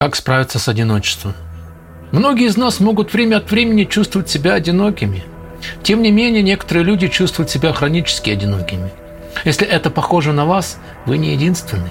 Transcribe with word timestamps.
Как 0.00 0.14
справиться 0.14 0.60
с 0.60 0.68
одиночеством? 0.68 1.34
Многие 2.12 2.46
из 2.46 2.56
нас 2.56 2.78
могут 2.78 3.12
время 3.12 3.38
от 3.38 3.50
времени 3.50 3.82
чувствовать 3.82 4.30
себя 4.30 4.54
одинокими. 4.54 5.24
Тем 5.82 6.02
не 6.02 6.12
менее, 6.12 6.40
некоторые 6.40 6.84
люди 6.84 7.08
чувствуют 7.08 7.50
себя 7.50 7.72
хронически 7.72 8.30
одинокими. 8.30 8.92
Если 9.44 9.66
это 9.66 9.90
похоже 9.90 10.32
на 10.32 10.44
вас, 10.44 10.78
вы 11.04 11.18
не 11.18 11.32
единственный. 11.32 11.90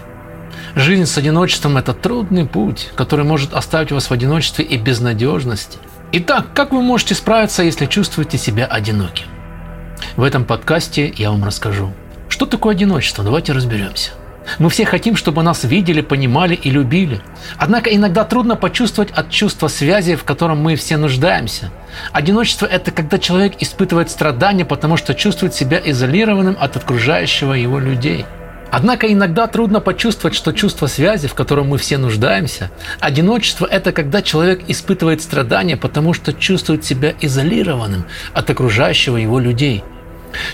Жизнь 0.73 1.05
с 1.05 1.17
одиночеством– 1.17 1.75
это 1.79 1.93
трудный 1.93 2.46
путь, 2.46 2.91
который 2.96 3.25
может 3.25 3.54
оставить 3.54 3.91
вас 3.91 4.10
в 4.10 4.13
одиночестве 4.13 4.63
и 4.63 4.78
безнадежности. 4.78 5.78
Итак, 6.13 6.53
как 6.53 6.71
вы 6.71 6.81
можете 6.81 7.13
справиться, 7.13 7.62
если 7.62 7.87
чувствуете 7.87 8.37
себя 8.37 8.67
одиноким? 8.67 9.28
В 10.15 10.24
этом 10.24 10.46
подкасте 10.46 11.13
я 11.17 11.29
вам 11.29 11.44
расскажу. 11.44 11.92
Что 12.29 12.46
такое 12.46 12.74
одиночество? 12.74 13.26
Давайте 13.26 13.51
разберемся. 13.51 14.12
Мы 14.59 14.69
все 14.69 14.85
хотим, 14.85 15.15
чтобы 15.15 15.43
нас 15.43 15.63
видели, 15.63 16.02
понимали 16.02 16.55
и 16.55 16.70
любили. 16.70 17.21
Однако 17.57 17.93
иногда 17.93 18.23
трудно 18.23 18.55
почувствовать 18.55 19.11
от 19.11 19.29
чувства 19.29 19.67
связи, 19.67 20.15
в 20.15 20.23
котором 20.23 20.59
мы 20.59 20.75
все 20.75 20.97
нуждаемся. 20.97 21.71
Одиночество– 22.11 22.65
это 22.71 22.91
когда 22.91 23.19
человек 23.19 23.55
испытывает 23.59 24.09
страдания, 24.09 24.65
потому 24.65 24.97
что 24.97 25.13
чувствует 25.13 25.53
себя 25.53 25.81
изолированным 25.83 26.57
от 26.59 26.77
окружающего 26.77 27.53
его 27.53 27.79
людей. 27.79 28.25
Однако 28.69 29.11
иногда 29.11 29.47
трудно 29.47 29.79
почувствовать, 29.79 30.35
что 30.35 30.52
чувство 30.52 30.88
связи, 30.88 31.27
в 31.27 31.33
котором 31.33 31.69
мы 31.69 31.77
все 31.77 31.97
нуждаемся, 31.97 32.69
одиночество– 32.99 33.66
это 33.71 33.93
когда 33.93 34.21
человек 34.21 34.63
испытывает 34.67 35.21
страдания, 35.21 35.77
потому 35.77 36.13
что 36.13 36.33
чувствует 36.33 36.83
себя 36.83 37.13
изолированным 37.21 38.05
от 38.33 38.49
окружающего 38.49 39.17
его 39.17 39.39
людей– 39.39 39.83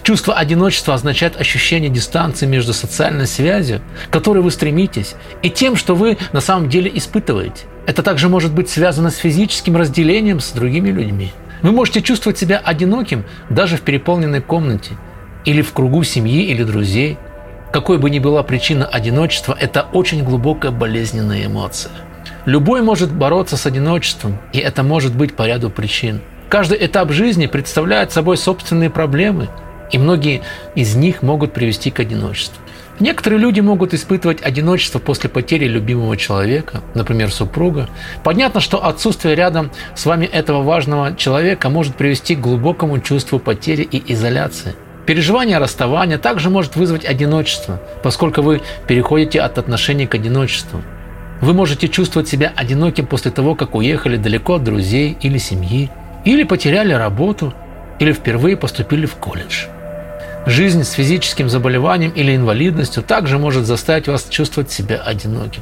Чувство 0.03 0.35
одиночества 0.35 0.93
означает 0.93 1.39
ощущение 1.39 1.89
дистанции 1.89 2.45
между 2.45 2.73
социальной 2.73 3.27
связью, 3.27 3.81
к 4.09 4.13
которой 4.13 4.39
вы 4.39 4.51
стремитесь, 4.51 5.15
и 5.41 5.49
тем, 5.49 5.75
что 5.75 5.95
вы 5.95 6.17
на 6.31 6.41
самом 6.41 6.69
деле 6.69 6.91
испытываете. 6.93 7.65
Это 7.85 8.03
также 8.03 8.29
может 8.29 8.53
быть 8.53 8.69
связано 8.69 9.09
с 9.09 9.17
физическим 9.17 9.75
разделением 9.77 10.39
с 10.39 10.51
другими 10.51 10.89
людьми. 10.89 11.31
Вы 11.62 11.71
можете 11.71 12.01
чувствовать 12.01 12.37
себя 12.37 12.57
одиноким 12.57 13.25
даже 13.49 13.77
в 13.77 13.81
переполненной 13.81 14.41
комнате, 14.41 14.98
или 15.45 15.62
в 15.62 15.73
кругу 15.73 16.03
семьи 16.03 16.45
или 16.45 16.63
друзей. 16.63 17.18
Какой 17.71 17.97
бы 17.97 18.09
ни 18.09 18.20
была 18.20 18.43
причина 18.43 18.85
одиночества, 18.85 19.57
это 19.59 19.87
очень 19.93 20.23
глубокая 20.23 20.71
болезненная 20.71 21.45
эмоция. 21.45 21.91
Любой 22.45 22.81
может 22.81 23.12
бороться 23.12 23.57
с 23.57 23.65
одиночеством, 23.65 24.37
и 24.51 24.59
это 24.59 24.84
может 24.84 25.15
быть 25.15 25.35
по 25.35 25.47
ряду 25.47 25.70
причин. 25.70 26.21
Каждый 26.49 26.85
этап 26.85 27.12
жизни 27.12 27.47
представляет 27.47 28.12
собой 28.12 28.37
собственные 28.37 28.90
проблемы– 28.90 29.49
и 29.94 29.98
многие 29.98 30.41
из 30.76 30.96
них 30.96 31.22
могут 31.22 31.54
привести 31.54 31.91
к 31.91 32.02
одиночеству. 32.02 32.62
Некоторые 32.99 33.40
люди 33.40 33.60
могут 33.60 33.94
испытывать 33.94 34.44
одиночество 34.44 34.99
после 34.99 35.30
потери 35.30 35.66
любимого 35.66 36.16
человека, 36.16 36.82
например, 36.94 37.32
супруга. 37.32 37.90
Понятно, 38.24 38.60
что 38.60 38.86
отсутствие 38.86 39.36
рядом 39.36 39.71
с 39.96 40.05
вами 40.05 40.26
этого 40.26 40.62
важного 40.62 41.16
человека 41.16 41.70
может 41.70 41.96
привести 41.96 42.36
к 42.36 42.40
глубокому 42.40 42.99
чувству 42.99 43.40
потери 43.40 43.82
и 43.82 44.14
изоляции. 44.14 44.76
Переживание 45.08 45.58
расставания 45.58 46.18
также 46.18 46.49
может 46.49 46.76
вызвать 46.76 47.04
одиночество, 47.04 47.82
поскольку 48.04 48.41
вы 48.41 48.62
переходите 48.88 49.41
от 49.41 49.58
отношений 49.58 50.05
к 50.05 50.16
одиночеству. 50.16 50.82
Вы 51.41 51.54
можете 51.54 51.90
чувствовать 51.90 52.30
себя 52.30 52.54
одиноким 52.55 53.05
после 53.08 53.32
того, 53.32 53.55
как 53.55 53.76
уехали 53.76 54.18
далеко 54.18 54.55
от 54.55 54.64
друзей 54.64 55.18
или 55.20 55.40
семьи, 55.40 55.90
или 56.24 56.44
потеряли 56.44 56.94
работу, 56.94 57.54
или 57.99 58.14
впервые 58.14 58.55
поступили 58.55 59.05
в 59.05 59.16
колледж. 59.16 59.66
Жизнь 60.46 60.84
с 60.84 60.91
физическим 60.91 61.49
заболеванием 61.49 62.12
или 62.12 62.36
инвалидностью 62.36 63.02
также 63.02 63.40
может 63.40 63.66
заставить 63.66 64.09
вас 64.09 64.28
чувствовать 64.30 64.69
себя 64.69 64.97
одиноким. 64.97 65.62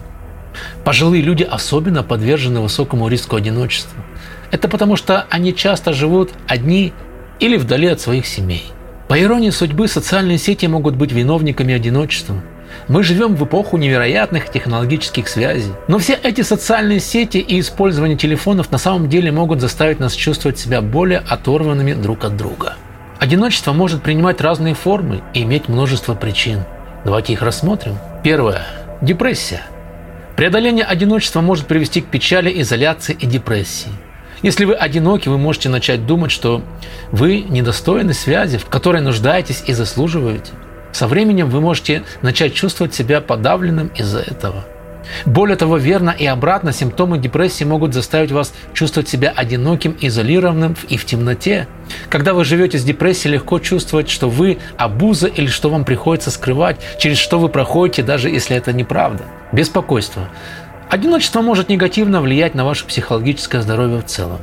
Пожилые 0.84 1.22
люди 1.22 1.44
особенно 1.44 2.02
подвержены 2.02 2.62
высокому 2.62 3.08
риску 3.08 3.36
одиночества. 3.36 4.04
Это 4.50 4.68
потому, 4.68 4.96
что 4.96 5.28
они 5.30 5.56
часто 5.56 5.94
живут 5.94 6.32
одни 6.48 6.94
или 7.40 7.58
вдали 7.58 7.88
от 7.88 8.02
своих 8.02 8.26
семей. 8.26 8.66
По 9.08 9.22
иронии 9.22 9.52
судьбы, 9.52 9.88
социальные 9.88 10.40
сети 10.40 10.66
могут 10.66 10.96
быть 10.96 11.12
виновниками 11.12 11.76
одиночества. 11.76 12.42
Мы 12.88 13.04
живем 13.04 13.36
в 13.36 13.46
эпоху 13.46 13.78
невероятных 13.78 14.50
технологических 14.50 15.28
связей. 15.28 15.74
Но 15.88 16.00
все 16.00 16.14
эти 16.14 16.42
социальные 16.42 17.02
сети 17.02 17.38
и 17.38 17.60
использование 17.60 18.18
телефонов 18.18 18.72
на 18.72 18.80
самом 18.80 19.10
деле 19.10 19.32
могут 19.32 19.62
заставить 19.62 20.00
нас 20.00 20.14
чувствовать 20.14 20.58
себя 20.58 20.82
более 20.82 21.20
оторванными 21.20 21.94
друг 21.94 22.24
от 22.24 22.36
друга. 22.36 22.78
Одиночество 23.22 23.72
может 23.72 24.02
принимать 24.02 24.42
разные 24.42 24.74
формы 24.74 25.22
и 25.36 25.44
иметь 25.44 25.68
множество 25.68 26.16
причин. 26.16 26.64
Давайте 27.06 27.34
их 27.34 27.44
рассмотрим. 27.44 28.00
Первое. 28.24 28.64
Депрессия. 29.00 29.62
Преодоление 30.36 30.86
одиночества 30.86 31.40
может 31.40 31.68
привести 31.68 32.02
к 32.02 32.08
печали, 32.08 32.52
изоляции 32.64 33.14
и 33.14 33.28
депрессии. 33.28 33.92
Если 34.42 34.66
вы 34.66 34.74
одиноки, 34.74 35.30
вы 35.30 35.38
можете 35.38 35.70
начать 35.70 36.08
думать, 36.08 36.32
что 36.32 36.64
вы 37.12 37.42
недостойны 37.42 38.16
связи, 38.16 38.58
в 38.58 38.66
которой 38.66 39.04
нуждаетесь 39.04 39.66
и 39.68 39.74
заслуживаете. 39.74 40.54
Со 40.92 41.08
временем 41.08 41.48
вы 41.48 41.62
можете 41.62 42.02
начать 42.24 42.56
чувствовать 42.56 42.96
себя 42.96 43.22
подавленным 43.22 43.90
из-за 43.90 44.22
этого. 44.22 44.66
Более 45.26 45.56
того, 45.56 45.78
верно 45.78 46.12
и 46.18 46.26
обратно 46.26 46.72
симптомы 46.72 47.18
депрессии 47.18 47.64
могут 47.64 47.94
заставить 47.94 48.32
вас 48.32 48.54
чувствовать 48.74 49.10
себя 49.10 49.34
одиноким, 49.36 49.96
изолированным 50.00 50.76
и 50.90 50.98
в 50.98 51.06
темноте. 51.06 51.68
Когда 52.10 52.34
вы 52.34 52.46
живете 52.46 52.78
с 52.78 52.84
депрессией, 52.84 53.34
легко 53.34 53.60
чувствовать, 53.60 54.10
что 54.10 54.30
вы 54.30 54.60
обуза 54.78 55.28
или 55.28 55.48
что 55.48 55.70
вам 55.70 55.86
приходится 55.86 56.32
скрывать, 56.32 56.78
через 57.00 57.18
что 57.18 57.40
вы 57.40 57.50
проходите, 57.50 58.04
даже 58.04 58.30
если 58.30 58.56
это 58.56 58.74
неправда. 58.74 59.26
Беспокойство. 59.52 60.30
Одиночество 60.90 61.42
может 61.42 61.70
негативно 61.70 62.22
влиять 62.22 62.56
на 62.56 62.66
ваше 62.66 62.86
психологическое 62.86 63.62
здоровье 63.62 64.00
в 64.00 64.06
целом. 64.06 64.40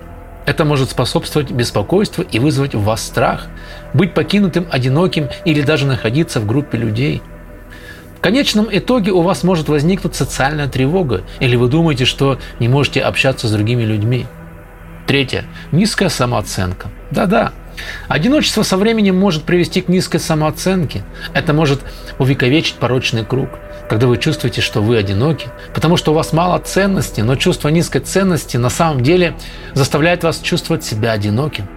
Это 0.46 0.64
может 0.64 0.90
способствовать 0.90 1.50
беспокойству 1.50 2.24
и 2.24 2.38
вызвать 2.38 2.74
в 2.74 2.82
вас 2.82 3.04
страх, 3.04 3.48
быть 3.92 4.14
покинутым, 4.14 4.66
одиноким 4.70 5.28
или 5.44 5.60
даже 5.60 5.86
находиться 5.86 6.40
в 6.40 6.46
группе 6.46 6.78
людей– 6.78 7.22
в 8.18 8.20
конечном 8.20 8.66
итоге 8.68 9.12
у 9.12 9.22
вас 9.22 9.44
может 9.44 9.68
возникнуть 9.68 10.16
социальная 10.16 10.66
тревога, 10.66 11.22
или 11.38 11.54
вы 11.54 11.68
думаете, 11.68 12.04
что 12.04 12.36
не 12.58 12.66
можете 12.66 13.00
общаться 13.00 13.46
с 13.46 13.52
другими 13.52 13.84
людьми. 13.84 14.26
Третье. 15.06 15.44
Низкая 15.70 16.08
самооценка. 16.08 16.88
Да-да. 17.12 17.52
Одиночество 18.08 18.64
со 18.64 18.76
временем 18.76 19.16
может 19.16 19.44
привести 19.44 19.82
к 19.82 19.88
низкой 19.88 20.18
самооценке. 20.18 21.04
Это 21.32 21.52
может 21.52 21.80
увековечить 22.18 22.74
порочный 22.74 23.24
круг, 23.24 23.50
когда 23.88 24.08
вы 24.08 24.18
чувствуете, 24.18 24.62
что 24.62 24.82
вы 24.82 24.96
одиноки, 24.96 25.46
потому 25.72 25.96
что 25.96 26.10
у 26.10 26.14
вас 26.14 26.32
мало 26.32 26.58
ценности, 26.58 27.20
но 27.20 27.36
чувство 27.36 27.68
низкой 27.68 28.00
ценности 28.00 28.56
на 28.56 28.68
самом 28.68 29.04
деле 29.04 29.36
заставляет 29.74 30.24
вас 30.24 30.40
чувствовать 30.40 30.82
себя 30.82 31.12
одиноким. 31.12 31.68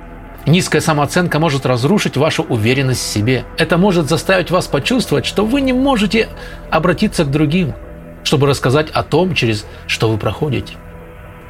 Низкая 0.46 0.82
самооценка 0.82 1.40
может 1.40 1.66
разрушить 1.66 2.18
вашу 2.18 2.44
уверенность 2.44 3.02
в 3.02 3.08
себе. 3.08 3.46
Это 3.58 3.78
может 3.78 4.10
заставить 4.10 4.50
вас 4.50 4.68
почувствовать, 4.68 5.26
что 5.26 5.46
вы 5.46 5.62
не 5.62 5.72
можете 5.72 6.30
обратиться 6.72 7.26
к 7.26 7.32
другим, 7.32 7.74
чтобы 8.24 8.48
рассказать 8.48 8.90
о 8.90 9.04
том, 9.04 9.36
через 9.36 9.66
что 9.88 10.10
вы 10.10 10.18
проходите. 10.18 10.74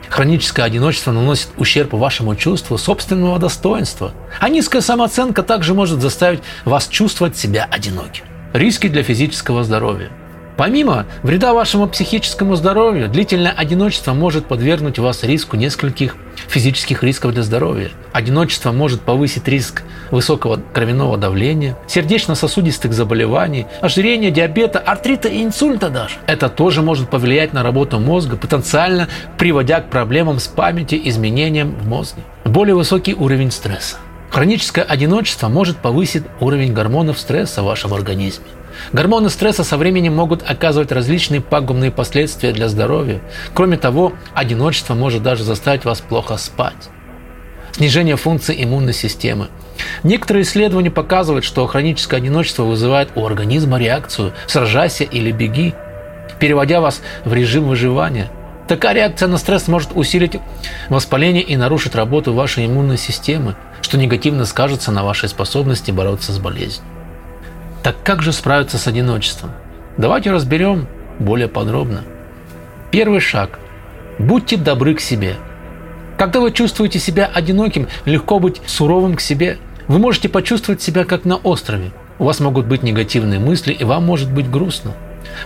Хроническое 0.10 0.66
одиночество 0.66 1.14
наносит 1.14 1.50
ущерб 1.56 1.94
вашему 1.94 2.36
чувству 2.36 2.78
собственного 2.78 3.40
достоинства, 3.40 4.12
а 4.42 4.50
низкая 4.50 4.82
самооценка 4.82 5.42
также 5.42 5.74
может 5.74 6.02
заставить 6.02 6.42
вас 6.66 6.90
чувствовать 6.90 7.38
себя 7.38 7.68
одиноким. 7.72 8.26
Риски 8.52 8.88
для 8.88 9.04
физического 9.04 9.64
здоровья– 9.64 10.10
Помимо 10.62 11.08
вреда 11.24 11.56
вашему 11.56 11.88
психическому 11.88 12.56
здоровью, 12.56 13.10
длительное 13.10 13.52
одиночество 13.52 14.14
может 14.14 14.46
подвергнуть 14.46 15.00
вас 15.00 15.24
риску 15.24 15.56
нескольких 15.56 16.16
физических 16.48 17.02
рисков 17.02 17.34
для 17.34 17.42
здоровья. 17.42 17.90
Одиночество 18.14 18.72
может 18.72 19.02
повысить 19.02 19.48
риск 19.48 19.82
высокого 20.12 20.62
кровяного 20.72 21.18
давления, 21.18 21.76
сердечно-сосудистых 21.88 22.94
заболеваний, 22.94 23.66
ожирения, 23.82 24.30
диабета, 24.30 24.78
артрита 24.78 25.30
и 25.30 25.44
инсульта 25.44 25.90
даже. 25.90 26.18
Это 26.28 26.48
тоже 26.48 26.84
может 26.84 27.10
повлиять 27.10 27.54
на 27.54 27.64
работу 27.64 27.98
мозга, 27.98 28.38
потенциально 28.38 29.08
приводя 29.40 29.82
к 29.82 29.90
проблемам 29.90 30.38
с 30.38 30.46
памятью, 30.46 31.10
изменениям 31.10 31.74
в 31.74 31.88
мозге. 31.88 32.22
Более 32.46 32.76
высокий 32.76 33.16
уровень 33.16 33.50
стресса. 33.50 33.98
Хроническое 34.30 34.86
одиночество 34.86 35.48
может 35.50 35.78
повысить 35.78 36.24
уровень 36.40 36.72
гормонов 36.72 37.18
стресса 37.18 37.64
в 37.64 37.66
вашем 37.66 37.96
организме. 37.96 38.46
Гормоны 38.94 39.30
стресса 39.30 39.64
со 39.64 39.78
временем 39.78 40.16
могут 40.16 40.50
оказывать 40.50 40.92
различные 40.92 41.42
пагубные 41.42 41.92
последствия 41.92 42.52
для 42.52 42.68
здоровья. 42.68 43.22
Кроме 43.54 43.78
того, 43.78 44.14
одиночество 44.34 44.94
может 44.94 45.24
даже 45.24 45.44
заставить 45.44 45.86
вас 45.86 46.02
плохо 46.02 46.38
спать. 46.38 46.90
Снижение 47.74 48.18
функции 48.18 48.64
иммунной 48.64 48.94
системы. 48.94 49.48
Некоторые 50.04 50.44
исследования 50.44 50.92
показывают, 50.92 51.46
что 51.46 51.66
хроническое 51.68 52.20
одиночество 52.20 52.64
вызывает 52.64 53.10
у 53.16 53.26
организма 53.26 53.80
реакцию 53.80 54.34
«сражайся 54.48 55.04
или 55.04 55.32
беги», 55.32 55.74
переводя 56.40 56.82
вас 56.82 57.02
в 57.24 57.34
режим 57.34 57.68
выживания. 57.68 58.30
Такая 58.68 58.94
реакция 58.94 59.28
на 59.28 59.38
стресс 59.38 59.68
может 59.68 59.92
усилить 59.96 60.40
воспаление 60.90 61.44
и 61.44 61.58
нарушить 61.58 61.96
работу 61.96 62.34
вашей 62.34 62.66
иммунной 62.66 62.98
системы, 62.98 63.56
что 63.82 63.98
негативно 63.98 64.46
скажется 64.46 64.92
на 64.92 65.04
вашей 65.04 65.30
способности 65.30 65.92
бороться 65.92 66.32
с 66.32 66.40
болезнью. 66.40 66.86
Так 67.84 67.96
как 68.04 68.22
же 68.22 68.32
справиться 68.32 68.78
с 68.78 68.88
одиночеством? 68.88 69.52
Давайте 69.98 70.32
разберем 70.32 70.88
более 71.20 71.48
подробно. 71.48 72.04
Первый 72.92 73.20
шаг– 73.20 73.60
Будьте 74.22 74.56
добры 74.56 74.94
к 74.94 75.00
себе. 75.00 75.36
Когда 76.16 76.42
вы 76.42 76.52
чувствуете 76.52 77.00
себя 77.00 77.26
одиноким, 77.34 77.88
легко 78.06 78.40
быть 78.40 78.62
суровым 78.68 79.16
к 79.16 79.22
себе. 79.22 79.58
Вы 79.88 79.98
можете 79.98 80.30
почувствовать 80.30 80.82
себя 80.82 81.06
как 81.06 81.26
на 81.26 81.38
острове. 81.38 81.92
У 82.20 82.26
вас 82.26 82.40
могут 82.40 82.68
быть 82.68 82.84
негативные 82.84 83.40
мысли, 83.40 83.74
и 83.74 83.84
вам 83.84 84.06
может 84.06 84.32
быть 84.32 84.50
грустно. 84.50 84.92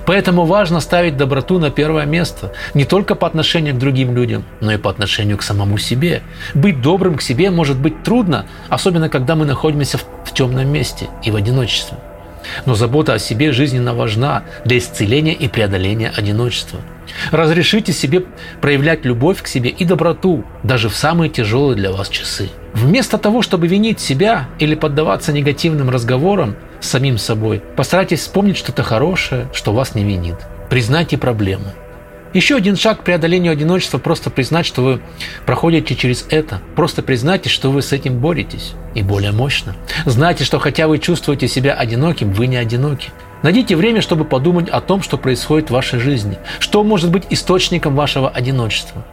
Поэтому 0.06 0.44
важно 0.44 0.82
ставить 0.82 1.16
доброту 1.16 1.58
на 1.58 1.70
первое 1.70 2.06
место, 2.06 2.52
не 2.74 2.84
только 2.84 3.16
по 3.16 3.28
отношению 3.28 3.76
к 3.76 3.80
другим 3.80 4.14
людям, 4.14 4.44
но 4.60 4.74
и 4.74 4.78
по 4.78 4.90
отношению 4.90 5.38
к 5.38 5.44
самому 5.44 5.78
себе. 5.78 6.22
Быть 6.54 6.82
добрым 6.82 7.16
к 7.16 7.22
себе 7.22 7.50
может 7.50 7.78
быть 7.78 8.04
трудно, 8.04 8.46
особенно 8.68 9.08
когда 9.08 9.36
мы 9.36 9.46
находимся 9.46 10.00
в, 10.00 10.34
темном 10.34 10.68
месте 10.68 11.08
и 11.24 11.32
в 11.32 11.38
одиночестве. 11.38 11.98
Но 12.66 12.76
забота 12.76 13.14
о 13.14 13.20
себе 13.20 13.52
жизненно 13.52 13.94
важна 13.94 14.44
для 14.64 14.78
исцеления 14.78 15.34
и 15.34 15.48
преодоления 15.48 16.12
одиночества. 16.16 16.80
Разрешите 17.32 17.94
себе 17.94 18.24
проявлять 18.62 19.06
любовь 19.06 19.42
к 19.42 19.48
себе 19.48 19.70
и 19.70 19.86
доброту 19.86 20.44
даже 20.64 20.90
в 20.90 20.96
самые 20.96 21.30
тяжелые 21.30 21.76
для 21.76 21.92
вас 21.92 22.10
часы. 22.10 22.50
Вместо 22.74 23.18
того, 23.18 23.42
чтобы 23.42 23.68
винить 23.68 24.00
себя 24.00 24.50
или 24.60 24.76
поддаваться 24.76 25.32
негативным 25.32 25.90
разговорам 25.90 26.56
с 26.82 26.90
самим 26.90 27.18
собой, 27.18 27.62
постарайтесь 27.76 28.20
вспомнить 28.20 28.58
что-то 28.58 28.84
хорошее, 28.84 29.48
что 29.54 29.72
вас 29.72 29.96
не 29.96 30.04
винит. 30.04 30.36
Признайте 30.70 31.18
проблемы. 31.18 31.74
Еще 32.36 32.58
один 32.58 32.76
шаг 32.76 33.00
к 33.00 33.04
преодолению 33.06 33.54
одиночества– 33.54 33.98
просто 34.00 34.30
признать, 34.30 34.66
что 34.66 34.82
вы 34.82 35.00
проходите 35.46 35.96
через 35.96 36.26
это. 36.30 36.60
Просто 36.76 37.02
признайте, 37.02 37.48
что 37.48 37.72
вы 37.72 37.82
с 37.82 37.94
этим 37.94 38.20
боретесь. 38.20 38.74
И 38.94 39.04
более 39.04 39.32
мощно. 39.32 39.74
Знайте, 40.04 40.44
что 40.44 40.60
хотя 40.60 40.90
вы 40.90 41.00
чувствуете 41.00 41.48
себя 41.48 41.76
одиноким, 41.76 42.34
вы 42.34 42.48
не 42.48 42.58
одиноки. 42.58 43.12
Найдите 43.42 43.78
время, 43.78 44.02
чтобы 44.02 44.26
подумать 44.26 44.68
о 44.68 44.82
том, 44.82 45.02
что 45.02 45.18
происходит 45.18 45.70
в 45.70 45.74
вашей 45.74 46.00
жизни. 46.00 46.38
Что 46.60 46.84
может 46.84 47.10
быть 47.10 47.24
источником 47.30 47.96
вашего 47.96 48.30
одиночества? 48.30 49.06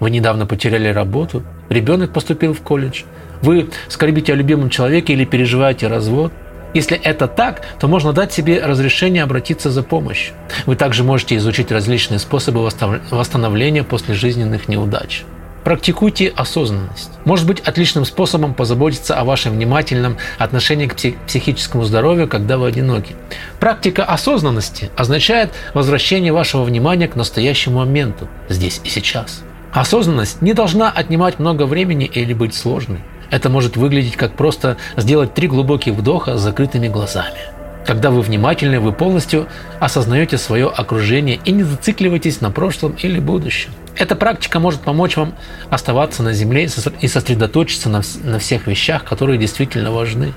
Вы 0.00 0.10
недавно 0.10 0.44
потеряли 0.44 0.88
работу, 0.88 1.44
ребенок 1.68 2.12
поступил 2.12 2.52
в 2.52 2.62
колледж, 2.62 3.04
вы 3.42 3.70
скорбите 3.86 4.32
о 4.32 4.36
любимом 4.36 4.70
человеке 4.70 5.12
или 5.12 5.24
переживаете 5.24 5.86
развод– 5.86 6.32
если 6.74 6.96
это 6.96 7.26
так, 7.26 7.62
то 7.78 7.88
можно 7.88 8.12
дать 8.12 8.32
себе 8.32 8.60
разрешение 8.64 9.22
обратиться 9.22 9.70
за 9.70 9.82
помощью. 9.82 10.34
Вы 10.66 10.76
также 10.76 11.04
можете 11.04 11.36
изучить 11.36 11.72
различные 11.72 12.18
способы 12.18 12.68
восстановления 13.10 13.82
после 13.82 14.14
жизненных 14.14 14.68
неудач. 14.68 15.24
Практикуйте 15.64 16.32
осознанность. 16.36 17.10
Может 17.24 17.44
быть 17.44 17.58
отличным 17.58 18.04
способом 18.04 18.54
позаботиться 18.54 19.18
о 19.18 19.24
вашем 19.24 19.54
внимательном 19.54 20.16
отношении 20.38 20.86
к 20.86 20.94
психическому 21.26 21.82
здоровью, 21.82 22.28
когда 22.28 22.56
вы 22.56 22.68
одиноки. 22.68 23.16
Практика 23.58 24.04
осознанности 24.04 24.90
означает 24.96 25.50
возвращение 25.74 26.32
вашего 26.32 26.62
внимания 26.62 27.08
к 27.08 27.16
настоящему 27.16 27.80
моменту, 27.80 28.28
здесь 28.48 28.80
и 28.84 28.88
сейчас. 28.88 29.42
Осознанность 29.72 30.40
не 30.40 30.52
должна 30.52 30.88
отнимать 30.88 31.40
много 31.40 31.66
времени 31.66 32.04
или 32.06 32.32
быть 32.32 32.54
сложной. 32.54 33.00
Это 33.30 33.48
может 33.48 33.76
выглядеть 33.76 34.16
как 34.16 34.36
просто 34.36 34.76
сделать 34.96 35.34
три 35.34 35.48
глубоких 35.48 35.94
вдоха 35.94 36.36
с 36.36 36.40
закрытыми 36.40 36.88
глазами. 36.88 37.38
Когда 37.86 38.10
вы 38.10 38.20
внимательны, 38.20 38.80
вы 38.80 38.92
полностью 38.92 39.46
осознаете 39.78 40.38
свое 40.38 40.68
окружение 40.68 41.38
и 41.44 41.52
не 41.52 41.62
зацикливаетесь 41.62 42.40
на 42.40 42.50
прошлом 42.50 42.96
или 43.00 43.20
будущем. 43.20 43.70
Эта 43.96 44.16
практика 44.16 44.58
может 44.58 44.80
помочь 44.80 45.16
вам 45.16 45.34
оставаться 45.70 46.22
на 46.22 46.32
Земле 46.32 46.68
и 47.00 47.08
сосредоточиться 47.08 47.88
на 47.88 48.38
всех 48.38 48.66
вещах, 48.66 49.04
которые 49.04 49.38
действительно 49.38 49.92
важны. 49.92 50.34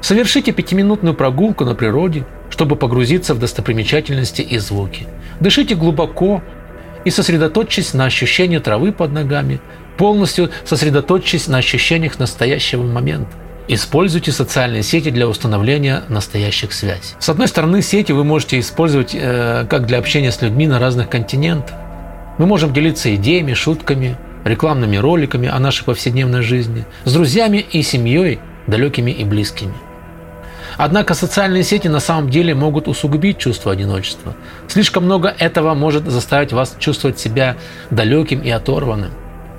Совершите 0.00 0.52
пятиминутную 0.52 1.14
прогулку 1.14 1.64
на 1.64 1.74
природе, 1.74 2.24
чтобы 2.50 2.76
погрузиться 2.76 3.34
в 3.34 3.38
достопримечательности 3.38 4.42
и 4.42 4.58
звуки. 4.58 5.06
Дышите 5.40 5.74
глубоко 5.74 6.42
и 7.04 7.10
сосредоточьтесь 7.10 7.94
на 7.94 8.06
ощущении 8.06 8.58
травы 8.58 8.92
под 8.92 9.12
ногами, 9.12 9.60
полностью 9.98 10.50
сосредоточьтесь 10.64 11.48
на 11.48 11.58
ощущениях 11.58 12.18
настоящего 12.18 12.82
момента. 12.82 13.30
Используйте 13.70 14.32
социальные 14.32 14.82
сети 14.82 15.10
для 15.10 15.28
установления 15.28 16.04
настоящих 16.08 16.72
связей. 16.72 17.16
С 17.18 17.28
одной 17.28 17.48
стороны, 17.48 17.82
сети 17.82 18.12
вы 18.12 18.24
можете 18.24 18.58
использовать 18.58 19.10
э, 19.12 19.66
как 19.68 19.86
для 19.86 19.98
общения 19.98 20.32
с 20.32 20.40
людьми 20.40 20.66
на 20.66 20.78
разных 20.78 21.10
континентах. 21.10 21.76
Мы 22.38 22.46
можем 22.46 22.72
делиться 22.72 23.14
идеями, 23.14 23.52
шутками, 23.52 24.16
рекламными 24.44 24.96
роликами 24.96 25.48
о 25.48 25.58
нашей 25.58 25.84
повседневной 25.84 26.40
жизни, 26.40 26.86
с 27.04 27.12
друзьями 27.12 27.58
и 27.58 27.82
семьей, 27.82 28.38
далекими 28.66 29.10
и 29.10 29.24
близкими. 29.24 29.74
Однако 30.78 31.14
социальные 31.14 31.64
сети 31.64 31.88
на 31.88 32.00
самом 32.00 32.30
деле 32.30 32.54
могут 32.54 32.88
усугубить 32.88 33.38
чувство 33.38 33.72
одиночества. 33.72 34.34
Слишком 34.68 35.04
много 35.04 35.34
этого 35.38 35.74
может 35.74 36.06
заставить 36.06 36.52
вас 36.52 36.76
чувствовать 36.78 37.18
себя 37.18 37.56
далеким 37.90 38.40
и 38.40 38.48
оторванным. 38.48 39.10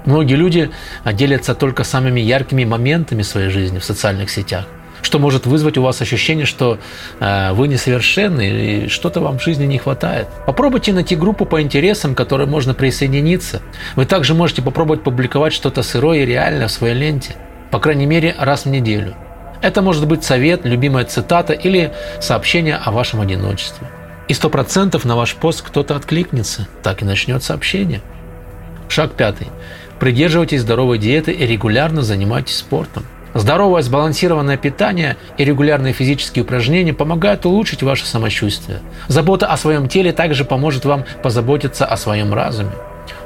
Многие 0.10 0.34
люди 0.34 0.72
делятся 1.06 1.54
только 1.54 1.84
самыми 1.84 2.20
яркими 2.20 2.66
моментами 2.66 3.22
своей 3.22 3.50
жизни 3.50 3.78
в 3.78 3.86
социальных 3.86 4.32
сетях, 4.32 4.66
что 5.04 5.20
может 5.20 5.46
вызвать 5.46 5.78
у 5.78 5.84
вас 5.84 6.02
ощущение, 6.02 6.48
что 6.48 6.80
э, 7.20 7.54
вы 7.54 7.68
несовершенны 7.68 8.50
и 8.50 8.88
что-то 8.88 9.22
вам 9.22 9.38
в 9.38 9.44
жизни 9.44 9.66
не 9.66 9.78
хватает. 9.78 10.28
Попробуйте 10.48 10.94
найти 10.94 11.16
группу 11.16 11.46
по 11.46 11.62
интересам, 11.62 12.16
к 12.16 12.18
которой 12.18 12.48
можно 12.48 12.74
присоединиться. 12.74 13.62
Вы 13.96 14.08
также 14.08 14.34
можете 14.34 14.64
попробовать 14.64 15.04
публиковать 15.04 15.54
что-то 15.54 15.84
сырое 15.84 16.24
и 16.24 16.26
реальное 16.26 16.70
в 16.70 16.72
своей 16.72 16.96
ленте, 16.96 17.36
по 17.70 17.80
крайней 17.80 18.08
мере 18.08 18.36
раз 18.40 18.66
в 18.66 18.70
неделю. 18.70 19.16
Это 19.62 19.84
может 19.84 20.08
быть 20.08 20.24
совет, 20.24 20.66
любимая 20.66 21.06
цитата 21.06 21.54
или 21.54 21.94
сообщение 22.20 22.78
о 22.78 22.92
вашем 22.92 23.22
одиночестве. 23.22 23.88
И 24.28 24.34
сто 24.34 24.50
процентов 24.50 25.06
на 25.06 25.16
ваш 25.16 25.36
пост 25.36 25.62
кто-то 25.62 25.96
откликнется, 25.96 26.68
так 26.82 27.04
и 27.04 27.06
начнет 27.06 27.44
сообщение. 27.44 28.02
Шаг 28.90 29.12
пятый. 29.12 29.50
Придерживайтесь 30.00 30.62
здоровой 30.62 30.98
диеты 30.98 31.32
и 31.32 31.46
регулярно 31.46 32.02
занимайтесь 32.02 32.58
спортом. 32.58 33.06
Здоровое 33.34 33.82
сбалансированное 33.84 34.58
питание 34.58 35.18
и 35.38 35.44
регулярные 35.44 35.94
физические 35.94 36.44
упражнения 36.44 36.94
помогают 36.94 37.46
улучшить 37.46 37.84
ваше 37.84 38.06
самочувствие. 38.06 38.80
Забота 39.08 39.48
о 39.48 39.58
своем 39.58 39.88
теле 39.88 40.14
также 40.14 40.46
поможет 40.46 40.86
вам 40.86 41.06
позаботиться 41.22 41.86
о 41.86 41.96
своем 41.98 42.34
разуме. 42.34 42.72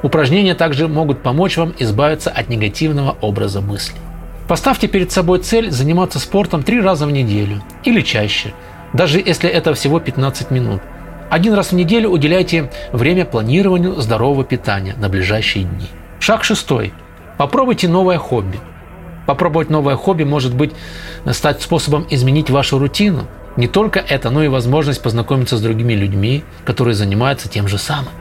Упражнения 0.01 0.55
также 0.55 0.87
могут 0.87 1.21
помочь 1.23 1.57
вам 1.57 1.73
избавиться 1.79 2.29
от 2.29 2.49
негативного 2.49 3.15
образа 3.21 3.61
мыслей. 3.61 3.99
Поставьте 4.47 4.87
перед 4.87 5.11
собой 5.11 5.39
цель 5.39 5.71
заниматься 5.71 6.19
спортом 6.19 6.63
три 6.63 6.81
раза 6.81 7.05
в 7.05 7.11
неделю 7.11 7.63
или 7.85 8.01
чаще, 8.01 8.53
даже 8.91 9.19
если 9.19 9.49
это 9.49 9.73
всего 9.73 9.99
15 9.99 10.51
минут. 10.51 10.81
Один 11.29 11.53
раз 11.53 11.71
в 11.71 11.75
неделю 11.75 12.09
уделяйте 12.09 12.69
время 12.91 13.25
планированию 13.25 13.95
здорового 14.01 14.43
питания 14.43 14.95
на 14.97 15.07
ближайшие 15.07 15.63
дни. 15.63 15.87
Шаг 16.23 16.45
шестой. 16.45 16.93
Попробуйте 17.37 17.89
новое 17.89 18.17
хобби. 18.17 18.57
Попробовать 19.25 19.69
новое 19.69 19.97
хобби 19.97 20.23
может 20.23 20.55
быть 20.55 20.71
стать 21.33 21.61
способом 21.61 22.07
изменить 22.09 22.49
вашу 22.49 22.79
рутину. 22.79 23.27
Не 23.57 23.67
только 23.67 23.99
это, 23.99 24.29
но 24.29 24.41
и 24.41 24.47
возможность 24.47 25.03
познакомиться 25.03 25.57
с 25.57 25.61
другими 25.61 25.91
людьми, 25.91 26.45
которые 26.63 26.95
занимаются 26.95 27.49
тем 27.49 27.67
же 27.67 27.77
самым. 27.77 28.13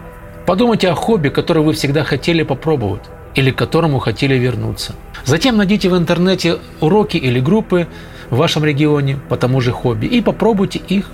Подумайте 0.46 0.90
о 0.90 0.96
хобби, 0.96 1.28
которое 1.28 1.60
вы 1.60 1.74
всегда 1.74 2.02
хотели 2.02 2.42
попробовать 2.42 3.02
или 3.36 3.52
к 3.52 3.56
которому 3.56 4.00
хотели 4.00 4.34
вернуться. 4.34 4.94
Затем 5.24 5.56
найдите 5.56 5.88
в 5.88 5.96
интернете 5.96 6.58
уроки 6.80 7.18
или 7.18 7.38
группы 7.38 7.86
в 8.30 8.36
вашем 8.36 8.64
регионе 8.64 9.20
по 9.28 9.36
тому 9.36 9.60
же 9.60 9.70
хобби 9.70 10.06
и 10.06 10.20
попробуйте 10.20 10.80
их. 10.80 11.08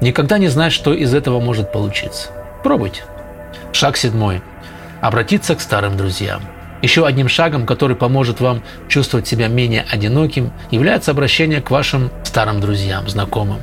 Никогда 0.00 0.38
не 0.38 0.48
знаешь, 0.48 0.72
что 0.72 0.94
из 0.94 1.12
этого 1.12 1.38
может 1.38 1.70
получиться. 1.70 2.30
Пробуйте. 2.64 3.02
Шаг 3.72 3.98
седьмой 3.98 4.40
обратиться 5.00 5.54
к 5.54 5.60
старым 5.60 5.96
друзьям. 5.96 6.42
Еще 6.82 7.06
одним 7.06 7.28
шагом, 7.28 7.66
который 7.66 7.94
поможет 7.94 8.40
вам 8.40 8.62
чувствовать 8.88 9.26
себя 9.26 9.48
менее 9.48 9.84
одиноким, 9.90 10.50
является 10.70 11.10
обращение 11.10 11.60
к 11.60 11.70
вашим 11.70 12.10
старым 12.24 12.60
друзьям, 12.60 13.08
знакомым. 13.08 13.60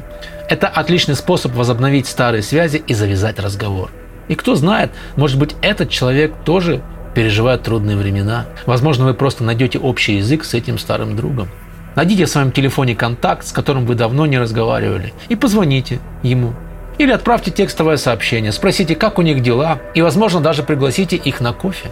Это 0.49 0.67
отличный 0.67 1.15
способ 1.15 1.53
возобновить 1.53 2.07
старые 2.07 2.43
связи 2.43 2.81
и 2.85 2.93
завязать 2.93 3.39
разговор. 3.39 3.89
И 4.27 4.35
кто 4.35 4.55
знает, 4.55 4.91
может 5.15 5.39
быть 5.39 5.55
этот 5.61 5.89
человек 5.89 6.33
тоже 6.45 6.81
переживает 7.15 7.63
трудные 7.63 7.97
времена. 7.97 8.45
Возможно, 8.65 9.05
вы 9.05 9.13
просто 9.13 9.43
найдете 9.43 9.79
общий 9.79 10.17
язык 10.17 10.43
с 10.43 10.53
этим 10.53 10.77
старым 10.77 11.15
другом. 11.15 11.49
Найдите 11.95 12.25
в 12.25 12.29
своем 12.29 12.51
телефоне 12.51 12.95
контакт, 12.95 13.47
с 13.47 13.51
которым 13.51 13.87
вы 13.87 13.95
давно 13.95 14.27
не 14.27 14.37
разговаривали, 14.37 15.13
и 15.29 15.35
позвоните 15.35 15.99
ему. 16.21 16.53
Или 16.97 17.11
отправьте 17.11 17.51
текстовое 17.51 17.97
сообщение, 17.97 18.51
спросите, 18.51 18.95
как 18.95 19.19
у 19.19 19.21
них 19.21 19.41
дела, 19.43 19.79
и, 19.93 20.01
возможно, 20.01 20.39
даже 20.39 20.63
пригласите 20.63 21.15
их 21.15 21.41
на 21.41 21.53
кофе. 21.53 21.91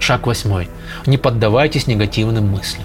Шаг 0.00 0.26
восьмой. 0.26 0.70
Не 1.04 1.18
поддавайтесь 1.18 1.86
негативным 1.86 2.48
мыслям. 2.48 2.84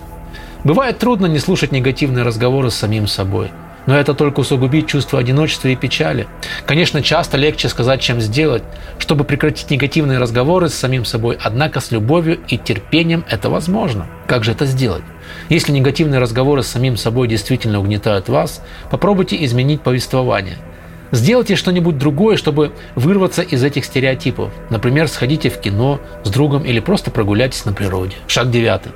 Бывает 0.65 0.99
трудно 0.99 1.27
не 1.27 1.39
слушать 1.39 1.71
негативные 1.71 2.25
разговоры 2.25 2.71
с 2.71 2.75
самим 2.75 3.07
собой, 3.07 3.51
но 3.85 3.97
это 3.97 4.13
только 4.13 4.41
усугубит 4.41 4.87
чувство 4.87 5.19
одиночества 5.19 5.69
и 5.69 5.77
печали. 5.77 6.27
Конечно, 6.65 7.01
часто 7.01 7.37
легче 7.37 7.69
сказать, 7.69 8.01
чем 8.01 8.19
сделать, 8.19 8.63
чтобы 8.99 9.23
прекратить 9.23 9.71
негативные 9.71 10.19
разговоры 10.19 10.67
с 10.67 10.73
самим 10.73 11.05
собой, 11.05 11.37
однако 11.41 11.79
с 11.79 11.89
любовью 11.91 12.39
и 12.49 12.57
терпением 12.57 13.23
это 13.29 13.49
возможно. 13.49 14.07
Как 14.27 14.43
же 14.43 14.51
это 14.51 14.65
сделать? 14.65 15.03
Если 15.47 15.71
негативные 15.71 16.19
разговоры 16.19 16.63
с 16.63 16.67
самим 16.67 16.97
собой 16.97 17.29
действительно 17.29 17.79
угнетают 17.79 18.27
вас, 18.27 18.61
попробуйте 18.89 19.41
изменить 19.45 19.81
повествование– 19.81 20.57
Сделайте 21.11 21.55
что-нибудь 21.55 21.97
другое, 21.97 22.37
чтобы 22.37 22.71
вырваться 22.95 23.41
из 23.41 23.63
этих 23.63 23.85
стереотипов. 23.85 24.51
Например, 24.69 25.07
сходите 25.07 25.49
в 25.49 25.59
кино 25.59 25.99
с 26.23 26.29
другом 26.29 26.63
или 26.63 26.79
просто 26.79 27.11
прогуляйтесь 27.11 27.65
на 27.65 27.73
природе. 27.73 28.15
Шаг 28.27 28.49
девятый. 28.49 28.93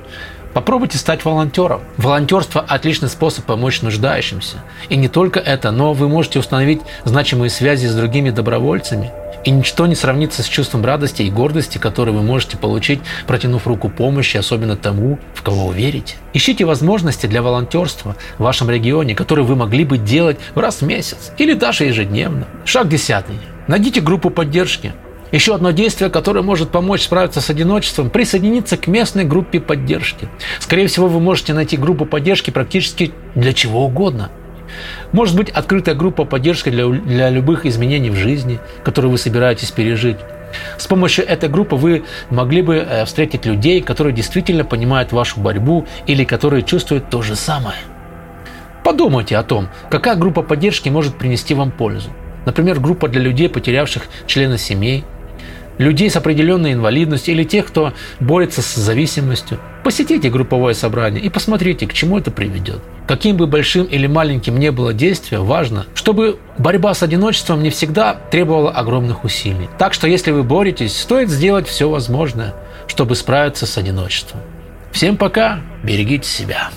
Попробуйте 0.54 0.96
стать 0.96 1.22
волонтером. 1.22 1.82
Волонтерство– 1.98 2.64
отличный 2.68 3.10
способ 3.10 3.44
помочь 3.44 3.82
нуждающимся. 3.82 4.56
И 4.88 4.96
не 4.96 5.08
только 5.08 5.38
это, 5.38 5.70
но 5.70 5.92
вы 5.92 6.08
можете 6.08 6.38
установить 6.38 6.80
значимые 7.04 7.50
связи 7.50 7.86
с 7.86 7.94
другими 7.94 8.30
добровольцами. 8.30 9.12
И 9.46 9.50
ничто 9.52 9.86
не 9.86 9.94
сравнится 9.94 10.42
с 10.42 10.46
чувством 10.46 10.84
радости 10.84 11.22
и 11.22 11.30
гордости, 11.30 11.78
которое 11.78 12.10
вы 12.10 12.22
можете 12.22 12.56
получить, 12.56 12.98
протянув 13.28 13.68
руку 13.68 13.88
помощи, 13.88 14.36
особенно 14.36 14.74
тому, 14.76 15.20
в 15.34 15.42
кого 15.42 15.68
вы 15.68 15.74
верите. 15.76 16.16
Ищите 16.32 16.64
возможности 16.64 17.26
для 17.26 17.42
волонтерства 17.42 18.16
в 18.38 18.42
вашем 18.42 18.68
регионе, 18.68 19.14
которые 19.14 19.44
вы 19.44 19.54
могли 19.54 19.84
бы 19.84 19.98
делать 19.98 20.38
раз 20.56 20.82
в 20.82 20.86
месяц 20.86 21.30
или 21.38 21.52
даже 21.52 21.84
ежедневно. 21.84 22.48
Шаг 22.64 22.88
десятый. 22.88 23.36
Найдите 23.68 24.00
группу 24.00 24.30
поддержки. 24.30 24.94
Еще 25.30 25.54
одно 25.54 25.70
действие, 25.70 26.10
которое 26.10 26.42
может 26.42 26.70
помочь 26.70 27.02
справиться 27.02 27.40
с 27.40 27.48
одиночеством– 27.48 28.10
присоединиться 28.10 28.76
к 28.76 28.88
местной 28.88 29.22
группе 29.22 29.60
поддержки. 29.60 30.28
Скорее 30.58 30.88
всего, 30.88 31.06
вы 31.06 31.20
можете 31.20 31.54
найти 31.54 31.76
группу 31.76 32.04
поддержки 32.04 32.50
практически 32.50 33.12
для 33.36 33.52
чего 33.52 33.84
угодно. 33.84 34.28
Может 35.12 35.36
быть, 35.36 35.50
открытая 35.50 35.94
группа 35.94 36.24
поддержки 36.24 36.70
для, 36.70 36.86
для 36.86 37.30
любых 37.30 37.66
изменений 37.66 38.10
в 38.10 38.16
жизни, 38.16 38.58
которые 38.84 39.10
вы 39.10 39.18
собираетесь 39.18 39.70
пережить. 39.70 40.18
С 40.78 40.86
помощью 40.86 41.26
этой 41.26 41.48
группы 41.48 41.76
вы 41.76 42.04
могли 42.30 42.62
бы 42.62 42.76
э, 42.76 43.04
встретить 43.04 43.44
людей, 43.46 43.82
которые 43.82 44.14
действительно 44.14 44.64
понимают 44.64 45.12
вашу 45.12 45.40
борьбу 45.40 45.86
или 46.06 46.24
которые 46.24 46.62
чувствуют 46.62 47.10
то 47.10 47.22
же 47.22 47.36
самое. 47.36 47.78
Подумайте 48.84 49.36
о 49.36 49.42
том, 49.42 49.68
какая 49.90 50.16
группа 50.16 50.42
поддержки 50.42 50.88
может 50.88 51.18
принести 51.18 51.54
вам 51.54 51.72
пользу. 51.72 52.10
Например, 52.44 52.78
группа 52.78 53.08
для 53.08 53.20
людей, 53.20 53.48
потерявших 53.48 54.04
члена 54.26 54.56
семей– 54.56 55.04
людей 55.78 56.10
с 56.10 56.16
определенной 56.16 56.72
инвалидностью 56.72 57.34
или 57.34 57.44
тех, 57.44 57.66
кто 57.66 57.92
борется 58.20 58.62
с 58.62 58.74
зависимостью. 58.74 59.58
Посетите 59.86 60.30
групповое 60.30 60.74
собрание 60.74 61.22
и 61.22 61.28
посмотрите, 61.28 61.86
к 61.86 61.92
чему 61.92 62.18
это 62.18 62.32
приведет. 62.32 62.80
Каким 63.06 63.36
бы 63.36 63.46
большим 63.46 63.84
или 63.84 64.08
маленьким 64.08 64.58
ни 64.58 64.68
было 64.70 64.92
действие, 64.92 65.40
важно, 65.40 65.86
чтобы 65.94 66.40
борьба 66.58 66.92
с 66.92 67.04
одиночеством 67.04 67.62
не 67.62 67.70
всегда 67.70 68.14
требовала 68.14 68.72
огромных 68.72 69.22
усилий. 69.22 69.68
Так 69.78 69.94
что 69.94 70.08
если 70.08 70.32
вы 70.32 70.42
боретесь, 70.42 71.00
стоит 71.00 71.30
сделать 71.30 71.68
все 71.68 71.88
возможное, 71.88 72.52
чтобы 72.88 73.14
справиться 73.14 73.64
с 73.64 73.78
одиночеством. 73.78 74.40
Всем 74.90 75.16
пока, 75.16 75.60
берегите 75.84 76.28
себя. 76.28 76.70